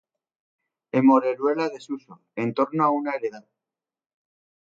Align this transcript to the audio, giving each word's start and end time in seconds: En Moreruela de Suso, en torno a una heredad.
En 0.91 1.05
Moreruela 1.05 1.69
de 1.69 1.79
Suso, 1.79 2.23
en 2.35 2.55
torno 2.55 2.83
a 2.83 2.89
una 2.89 3.11
heredad. 3.11 3.45